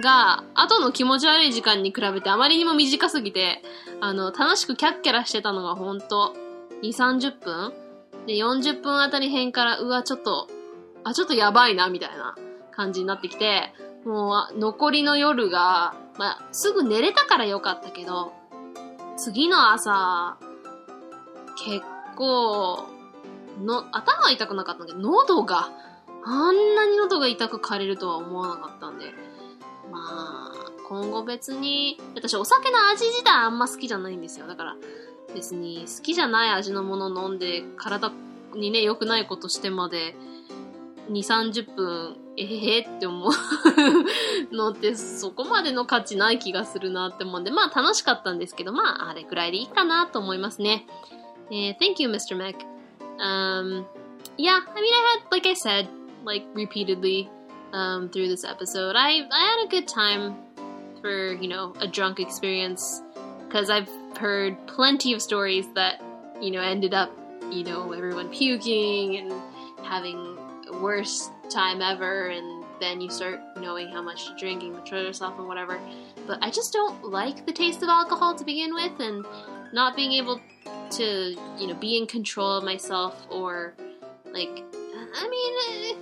[0.00, 3.62] が、後の気持ち悪い時間に比べてあまりにも短すぎて、
[4.00, 6.34] あの、楽しくキャッキャラしてたのがほんと、
[6.82, 7.72] 2、30分？
[8.26, 10.48] で、40分あたり辺から、うわ、ちょっと、
[11.04, 12.34] あ、ちょっとやばいな、みたいな
[12.72, 13.72] 感じになってきて、
[14.04, 18.32] もう、残りの夜が、まあ、すぐ寝れたからよかったけど、
[19.16, 20.36] 次の朝、
[21.56, 21.84] 結
[22.16, 22.84] 構、
[23.64, 25.70] の、頭痛くなかったんだけど、喉が、
[26.24, 29.06] あんなに喉が痛く枯れるとは思わなかったんで、
[29.96, 34.46] まあ、今後別に、私お酒の味自体あんま好きじゃないんですよ。
[34.46, 34.76] だから、
[35.34, 38.12] 別に好きじゃない味のもの飲んで、体
[38.54, 40.14] にね、良くないことしてまで、
[41.10, 50.86] 2、30分、えへへって思うのって、そこまでの価値ない気がするなって思うんで、まあ楽しかったんですけど、まああれくらいでいいかなと思いますね。
[51.50, 52.36] えー thank you, Mr.
[52.36, 52.56] Mac.
[53.18, 53.86] Um,
[54.36, 55.88] yeah, I mean, I had, like I said,
[56.24, 57.30] like repeatedly
[57.72, 60.36] um, through this episode, I I had a good time
[61.00, 63.02] for you know a drunk experience
[63.46, 66.02] because I've heard plenty of stories that
[66.40, 67.10] you know ended up
[67.50, 69.32] you know everyone puking and
[69.84, 70.36] having
[70.80, 75.38] worst time ever and then you start knowing how much to drink and control yourself
[75.38, 75.78] and whatever.
[76.26, 79.24] But i just don't like the taste of alcohol to begin with and
[79.72, 80.40] not being able
[80.90, 83.74] to you know be in control of myself or
[84.32, 84.62] like
[85.14, 85.96] i mean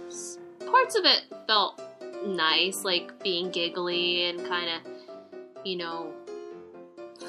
[0.75, 1.81] parts of it felt
[2.27, 4.93] nice like being giggly and kind of
[5.65, 6.13] you know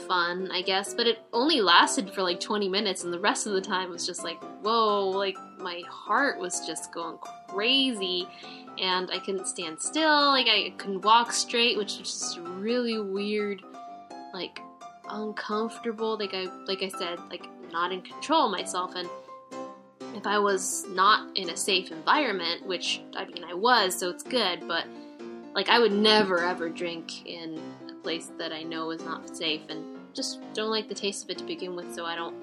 [0.07, 3.53] fun, I guess, but it only lasted for like 20 minutes, and the rest of
[3.53, 8.27] the time was just like, whoa, like my heart was just going crazy,
[8.81, 13.61] and I couldn't stand still, like I couldn't walk straight, which was just really weird,
[14.33, 14.59] like
[15.09, 19.07] uncomfortable, like I, like I said, like not in control myself, and
[20.15, 24.23] if I was not in a safe environment, which I mean I was, so it's
[24.23, 24.85] good, but
[25.53, 29.61] like I would never ever drink in a place that I know is not safe
[29.69, 32.35] and just don't like the taste of it to begin with, so I don't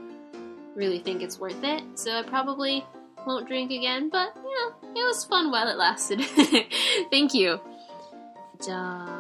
[0.74, 1.82] really think it's worth it.
[1.94, 2.84] So I probably
[3.26, 6.20] won't drink again, but you know, it was fun while it lasted.
[7.10, 7.60] Thank you.
[8.64, 9.11] Duh.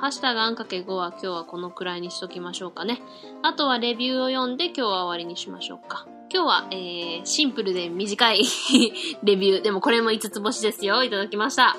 [0.00, 3.02] ハッシュタグあんかけ5は今日はこのくらいにしときましょうかね。
[3.42, 6.06] あとはレビューを読んで今日は終わりにしましょうか。
[6.32, 8.42] 今日は、えー、シンプルで短い
[9.22, 9.62] レビュー。
[9.62, 11.04] でもこれも5つ星ですよ。
[11.04, 11.76] いただきました。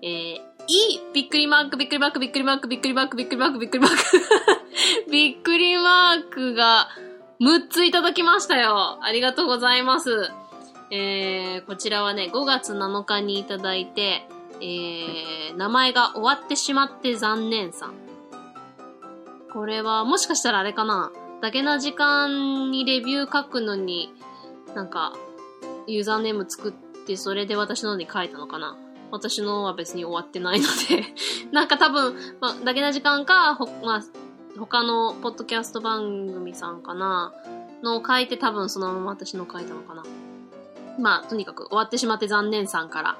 [0.00, 0.10] えー、
[0.66, 3.98] いびっくりマーク、びっくりマーク、びっくりマーク、びっくりマーク、びっくりマーク、びっくりマーク。
[5.12, 6.88] びっくりマークが
[7.38, 8.96] 6ついただきましたよ。
[9.02, 10.30] ありがとうございます。
[10.90, 14.26] えー、こちらはね、5月7日にいただいて、
[14.60, 17.94] えー、名前が終わってしまって残念さん。
[19.52, 21.10] これは、もしかしたらあれかな。
[21.40, 24.12] だけな時間にレビュー書くのに、
[24.74, 25.14] なんか、
[25.86, 26.72] ユーザーネーム作っ
[27.06, 28.76] て、それで私のに書いたのかな。
[29.10, 31.04] 私のは別に終わってないので。
[31.52, 34.00] なんか多分、まあ、だけな時間か、ほ、まあ、
[34.58, 37.32] 他のポッドキャスト番組さんかな。
[37.82, 40.04] のを書いて多分そのまま私の書いたのかな。
[40.98, 43.18] まあ、とにかく終わってしまって残念さんから、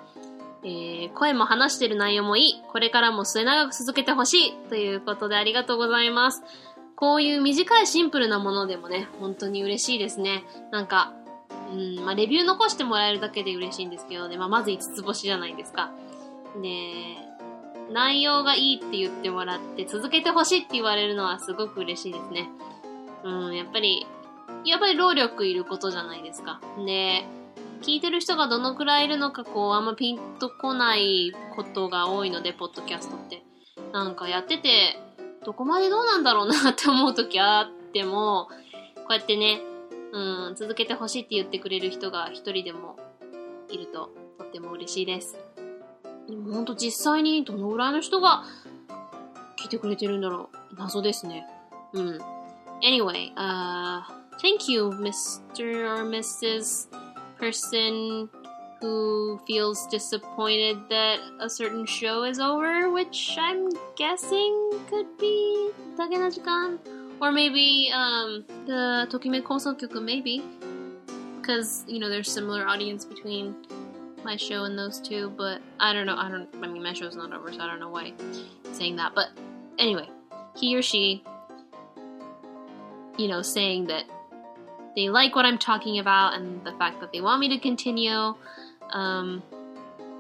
[0.65, 2.63] えー、声も話してる内容もいい。
[2.69, 4.57] これからも末永く続けてほしい。
[4.69, 6.43] ということでありがとうございます。
[6.97, 10.43] こういう短いシンプルなものでもね、本当に嬉しいですね。
[10.73, 11.13] なんか、
[11.73, 15.93] うん、まあ、レビュー残してもらえるだけで嬉しいんですけどね、まあ、まず5つ星じゃないですか。
[16.61, 17.17] で、
[17.93, 22.51] 内容がいいって言ってもらって、続けてほしいって言われるのはすごく嬉しいですね。
[23.23, 24.07] うん、やっぱり、
[24.65, 26.61] やっぱり労力いることじゃないですか。
[26.85, 27.25] で、
[27.83, 33.43] 聞いてる人がどのくらいいるのか、こう、あんまピンとこないことが多いので、ポッドキャストって。
[33.93, 34.99] なんかやってて、
[35.45, 38.49] どこまでどうなんだろうなって思う時あっても、
[38.97, 39.61] こうやってね、
[40.13, 42.97] うん、続けてほしいって言ってくれる人が一人でも
[43.71, 45.39] いると、とっても嬉しいです。
[46.29, 48.45] でもほんと実際にどのぐらいの人が
[49.59, 50.75] 聞いてくれてるんだろう。
[50.77, 51.47] 謎ですね。
[51.95, 52.19] うん。
[52.83, 54.03] Anyway, uh,
[54.41, 56.03] thank you, Mr.
[56.03, 56.89] or Mrs.
[57.39, 58.29] person
[58.81, 66.79] who feels disappointed that a certain show is over, which I'm guessing could be Dagenajikan.
[67.21, 70.43] Or maybe um, the Tokime Koso Kyoku, maybe.
[71.41, 73.57] Because, you know, there's similar audience between
[74.23, 76.17] my show and those two, but I don't know.
[76.17, 78.97] I don't, I mean, my show's not over, so I don't know why I'm saying
[78.97, 79.15] that.
[79.15, 79.29] But
[79.79, 80.09] anyway,
[80.57, 81.25] he or she,
[83.17, 84.05] you know, saying that
[84.95, 88.35] they like what I'm talking about and the fact that they want me to continue.
[88.91, 89.43] Um,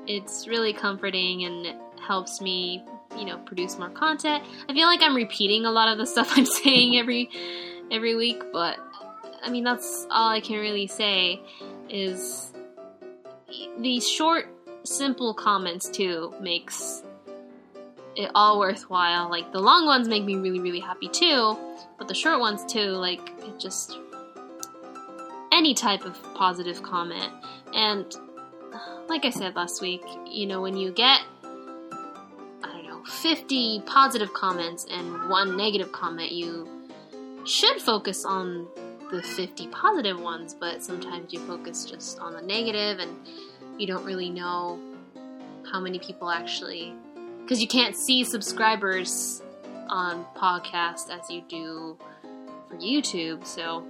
[0.07, 1.77] it's really comforting and it
[2.07, 2.83] helps me,
[3.17, 4.43] you know, produce more content.
[4.69, 7.31] I feel like I'm repeating a lot of the stuff I'm saying every
[7.91, 8.79] every week, but
[9.43, 11.41] I mean that's all I can really say
[11.89, 12.53] is
[13.79, 14.47] these short
[14.85, 17.03] simple comments too makes
[18.17, 19.31] it all worthwhile.
[19.31, 21.57] Like the long ones make me really really happy too,
[21.99, 23.99] but the short ones too like it just
[25.59, 27.33] any type of positive comment.
[27.75, 28.07] And
[29.09, 34.33] like I said last week, you know, when you get, I don't know, 50 positive
[34.33, 36.69] comments and one negative comment, you
[37.45, 38.69] should focus on
[39.11, 43.11] the 50 positive ones, but sometimes you focus just on the negative and
[43.79, 44.79] you don't really know
[45.73, 46.95] how many people actually,
[47.43, 49.43] because you can't see subscribers
[49.89, 51.99] on podcast as you do
[52.69, 53.85] for YouTube, so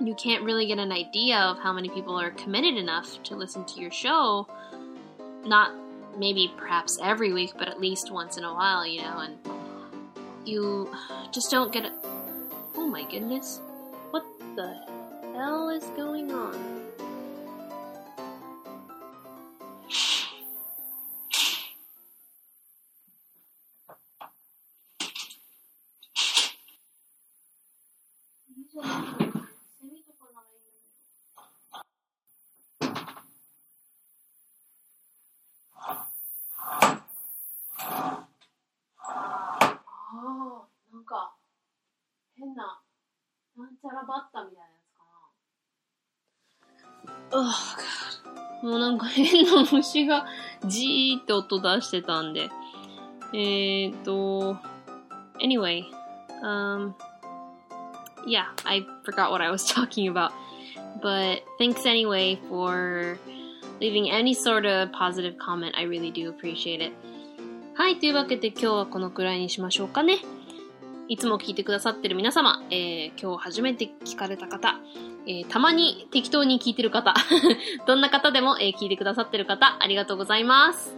[0.00, 3.64] you can't really get an idea of how many people are committed enough to listen
[3.64, 4.46] to your show.
[5.44, 5.72] Not
[6.16, 9.38] maybe perhaps every week, but at least once in a while, you know, and
[10.44, 10.92] you
[11.32, 11.92] just don't get it.
[12.76, 13.60] Oh my goodness.
[14.10, 14.24] What
[14.56, 14.74] the
[15.34, 16.87] hell is going on?
[43.88, 45.02] ラバッタみたいなやつか
[47.04, 47.38] な。
[47.38, 48.38] Oh, God.
[48.62, 50.26] もうなんか変な虫が
[50.66, 52.50] じーって音出してたんで。
[53.32, 54.56] えーと、
[55.40, 55.84] anyway,
[56.42, 56.94] um,
[58.26, 60.32] yeah, I forgot what I was talking about.
[61.02, 63.18] But thanks anyway for
[63.80, 65.76] leaving any sort of positive comment.
[65.76, 66.92] I really do appreciate it.
[67.74, 70.18] はい、というわけで今日はこのくらいにしましょうかね。
[71.08, 74.74] いつも聞いてくださってる皆様、えー、今日初めて聞かれた方、
[75.26, 77.14] えー、たまに適当に聞いてる方、
[77.86, 80.94] どんな方でも、えー、聞いてくださってる方、ありがとうございます。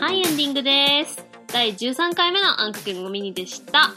[0.00, 1.24] はい、エンディングです。
[1.52, 3.92] 第13回目のあんかけごミニでした。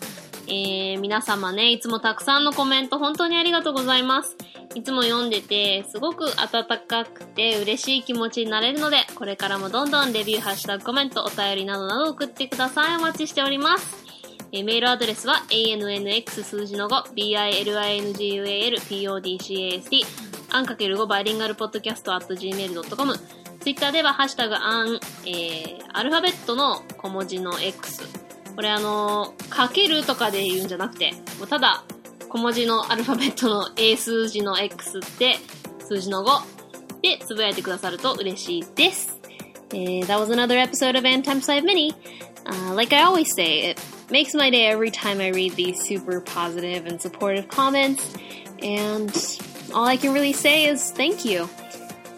[0.53, 4.35] えー、皆様ね、いつもたくさんのコメント本当にありがとうございます。
[4.75, 12.97] いつも読んでて、すごく温かくて嬉しい気持ちになれるので、これからもどんどんレビュー、ハッシュタグコメント、お便りなどなど送ってください。
[12.97, 14.03] お待ちしております。
[14.51, 20.05] えー、メールアドレスは anx 数字の5 bilingualpodcast
[20.49, 23.13] アンかける5バイリンガルポッドキャスト at gmail.com
[23.61, 28.20] ツイッターではハッシュタグアン、えー、アルファベットの小文字の X。
[28.55, 31.83] これあのー、かけるとかで言うんじゃなくて、もうただ、
[32.29, 35.35] 小文字のアルファベットの A 数字の X って
[35.79, 36.61] 数字の5
[37.01, 39.19] でつぶやいてくださると嬉しいです。
[39.71, 41.93] Uh, that was another episode of N Times 5 Mini.
[42.45, 46.21] Uh, like I always say, it makes my day every time I read these super
[46.21, 48.15] positive and supportive comments.
[48.61, 49.11] And
[49.73, 51.47] all I can really say is thank you.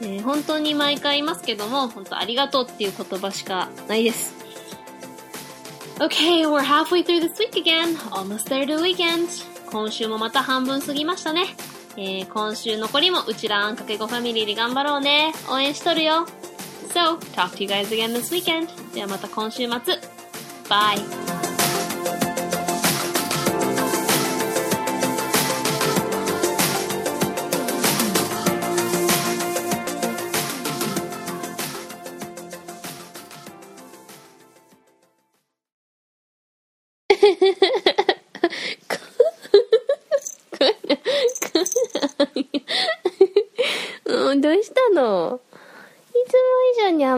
[0.02, 4.43] えー、本当に毎回言いますけども、本当ありがとうっていう言葉しかないです。
[6.00, 7.98] Okay, we're halfway through this week again.
[8.12, 9.30] Almost there to the weekend.
[9.72, 11.56] 今週もまた半分過ぎましたね。
[11.96, 15.34] えー、今週残りもうちらあんかけごファミリーで頑張ろうね。
[15.50, 16.26] 応援しとるよ。
[16.90, 18.70] So, talk to you guys again this weekend.
[18.94, 19.74] ではまた今週末。
[20.68, 21.53] Bye!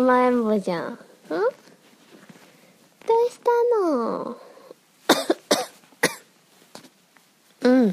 [0.05, 0.93] 甘えん坊じゃん。
[0.93, 0.97] ん？
[1.27, 1.41] どう
[3.27, 3.49] した
[3.81, 4.37] の？
[7.65, 7.87] うん。
[7.87, 7.91] ん？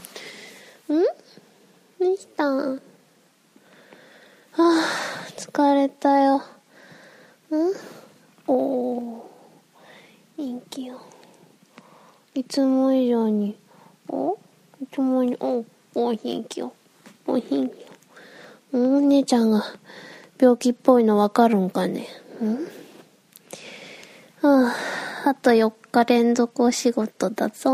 [1.99, 2.51] どうした？
[2.51, 2.81] んは
[4.59, 4.85] あ、
[5.39, 6.37] 疲れたよ。
[6.37, 6.43] ん？
[8.47, 9.23] おー。
[10.37, 11.01] 元気よ。
[12.35, 13.57] いつも以上に、
[14.09, 14.37] お？
[14.83, 16.75] いつもに、お、お、元気よ。
[17.27, 17.71] お、元気よ。
[18.73, 19.65] うん、お姉ちゃんが
[20.43, 22.09] 病気っぽいのわかるんかね？
[22.41, 22.55] うん？
[24.41, 24.73] は
[25.25, 27.71] あ、あと4日連続お仕事だぞ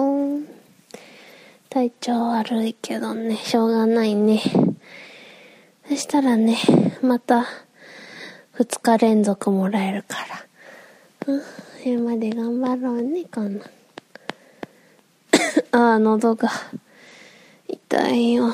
[1.71, 4.43] 体調悪いけどね、しょうがないね。
[5.89, 6.59] そしたらね、
[7.01, 7.47] また
[8.59, 10.17] 2日連続もらえるか
[11.27, 11.33] ら。
[11.33, 11.47] うん、そ
[11.87, 13.65] れまで頑張ろうね、かな。
[15.73, 16.51] ああ、喉が
[17.67, 18.49] 痛いよ。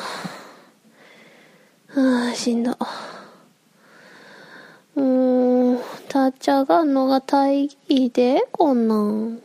[1.96, 2.78] ああ、しんど。
[4.96, 9.42] うーん、たっちゃがんのが大義で、こんなん。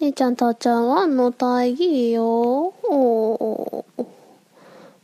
[0.00, 2.72] 姉ちゃんたっちゃがんの大義よ。
[2.84, 4.06] おー。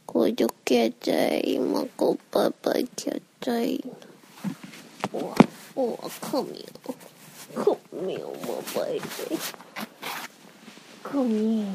[0.06, 3.84] こじょけちゃい、まこぱぱきゃちゃい。
[5.12, 5.34] おわ、
[5.74, 6.66] おわ、かみよ。
[7.54, 8.32] かみよ、
[8.74, 9.00] まばいで。
[11.02, 11.66] Come here.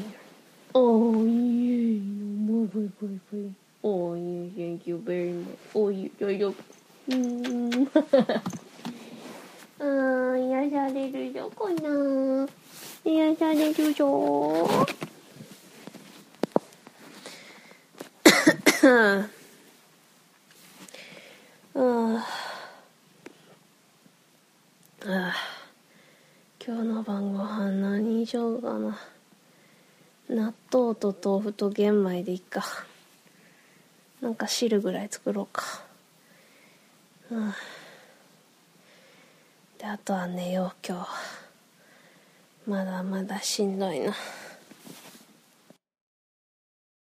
[0.72, 2.00] Oh, yeah.
[2.46, 3.50] Bye, bye, bye, bye.
[3.82, 5.58] Oh, yeah, thank you very much.
[5.74, 6.75] Oh, yeah, yeah, yeah.
[7.08, 7.88] うん。
[9.78, 12.48] あー、癒されるよ、こんな。
[13.04, 14.68] 癒されるよ。
[18.82, 19.28] あ
[25.06, 25.34] あ。
[26.66, 28.98] 今日の晩ご飯何にしようかな。
[30.28, 32.64] 納豆と豆腐と玄米でいいか
[34.20, 35.85] なんか汁ぐらい作ろうか
[37.30, 37.54] うん。
[39.78, 41.10] であとは寝よう今日。
[42.70, 44.14] まだまだしんどいな。